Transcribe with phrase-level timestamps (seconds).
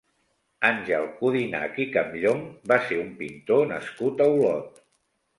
[0.67, 4.81] Àngel Codinach i Campllonc va ser un pintor nascut a Olot.